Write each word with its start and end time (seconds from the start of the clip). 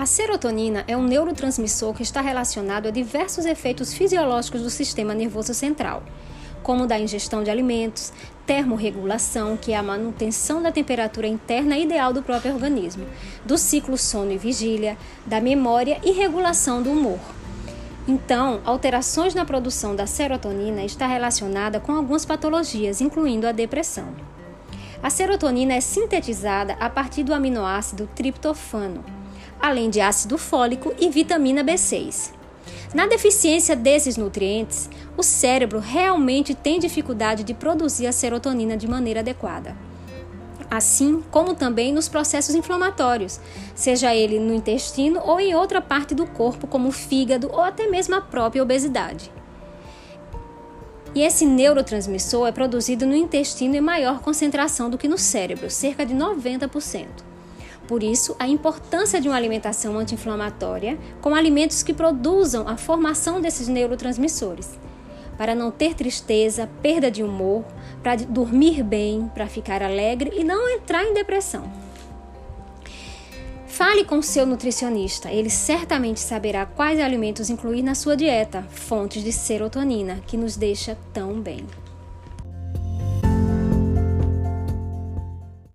A 0.00 0.06
serotonina 0.06 0.82
é 0.88 0.96
um 0.96 1.02
neurotransmissor 1.02 1.92
que 1.92 2.02
está 2.02 2.22
relacionado 2.22 2.88
a 2.88 2.90
diversos 2.90 3.44
efeitos 3.44 3.92
fisiológicos 3.92 4.62
do 4.62 4.70
sistema 4.70 5.12
nervoso 5.12 5.52
central, 5.52 6.02
como 6.62 6.86
da 6.86 6.98
ingestão 6.98 7.44
de 7.44 7.50
alimentos, 7.50 8.10
termorregulação, 8.46 9.58
que 9.58 9.74
é 9.74 9.76
a 9.76 9.82
manutenção 9.82 10.62
da 10.62 10.72
temperatura 10.72 11.26
interna 11.26 11.76
ideal 11.76 12.14
do 12.14 12.22
próprio 12.22 12.54
organismo, 12.54 13.06
do 13.44 13.58
ciclo 13.58 13.98
sono 13.98 14.32
e 14.32 14.38
vigília, 14.38 14.96
da 15.26 15.38
memória 15.38 16.00
e 16.02 16.12
regulação 16.12 16.82
do 16.82 16.90
humor. 16.90 17.20
Então, 18.08 18.62
alterações 18.64 19.34
na 19.34 19.44
produção 19.44 19.94
da 19.94 20.06
serotonina 20.06 20.82
está 20.82 21.06
relacionada 21.06 21.78
com 21.78 21.92
algumas 21.92 22.24
patologias, 22.24 23.02
incluindo 23.02 23.46
a 23.46 23.52
depressão. 23.52 24.08
A 25.02 25.10
serotonina 25.10 25.74
é 25.74 25.80
sintetizada 25.82 26.72
a 26.80 26.88
partir 26.88 27.22
do 27.22 27.34
aminoácido 27.34 28.08
triptofano 28.14 29.19
além 29.60 29.90
de 29.90 30.00
ácido 30.00 30.38
fólico 30.38 30.94
e 30.98 31.08
vitamina 31.08 31.62
B6. 31.62 32.32
Na 32.94 33.06
deficiência 33.06 33.76
desses 33.76 34.16
nutrientes, 34.16 34.90
o 35.16 35.22
cérebro 35.22 35.78
realmente 35.78 36.54
tem 36.54 36.80
dificuldade 36.80 37.44
de 37.44 37.54
produzir 37.54 38.06
a 38.06 38.12
serotonina 38.12 38.76
de 38.76 38.88
maneira 38.88 39.20
adequada. 39.20 39.76
Assim 40.70 41.22
como 41.30 41.54
também 41.54 41.92
nos 41.92 42.08
processos 42.08 42.54
inflamatórios, 42.54 43.40
seja 43.74 44.14
ele 44.14 44.38
no 44.38 44.54
intestino 44.54 45.20
ou 45.24 45.40
em 45.40 45.54
outra 45.54 45.80
parte 45.80 46.14
do 46.14 46.26
corpo, 46.26 46.66
como 46.66 46.88
o 46.88 46.92
fígado 46.92 47.48
ou 47.52 47.60
até 47.60 47.88
mesmo 47.88 48.14
a 48.14 48.20
própria 48.20 48.62
obesidade. 48.62 49.30
E 51.12 51.22
esse 51.22 51.44
neurotransmissor 51.44 52.46
é 52.46 52.52
produzido 52.52 53.04
no 53.04 53.16
intestino 53.16 53.74
em 53.74 53.80
maior 53.80 54.20
concentração 54.20 54.88
do 54.88 54.96
que 54.96 55.08
no 55.08 55.18
cérebro, 55.18 55.68
cerca 55.68 56.06
de 56.06 56.14
90%. 56.14 57.29
Por 57.90 58.04
isso, 58.04 58.36
a 58.38 58.46
importância 58.46 59.20
de 59.20 59.26
uma 59.26 59.36
alimentação 59.36 59.98
anti-inflamatória 59.98 60.96
com 61.20 61.34
alimentos 61.34 61.82
que 61.82 61.92
produzam 61.92 62.68
a 62.68 62.76
formação 62.76 63.40
desses 63.40 63.66
neurotransmissores, 63.66 64.78
para 65.36 65.56
não 65.56 65.72
ter 65.72 65.94
tristeza, 65.94 66.70
perda 66.80 67.10
de 67.10 67.24
humor, 67.24 67.64
para 68.00 68.14
dormir 68.14 68.84
bem, 68.84 69.28
para 69.34 69.48
ficar 69.48 69.82
alegre 69.82 70.30
e 70.36 70.44
não 70.44 70.68
entrar 70.68 71.02
em 71.02 71.12
depressão. 71.12 71.64
Fale 73.66 74.04
com 74.04 74.22
seu 74.22 74.46
nutricionista, 74.46 75.32
ele 75.32 75.50
certamente 75.50 76.20
saberá 76.20 76.64
quais 76.64 77.00
alimentos 77.00 77.50
incluir 77.50 77.82
na 77.82 77.96
sua 77.96 78.16
dieta, 78.16 78.62
fontes 78.70 79.24
de 79.24 79.32
serotonina, 79.32 80.20
que 80.28 80.36
nos 80.36 80.56
deixa 80.56 80.96
tão 81.12 81.40
bem. 81.40 81.66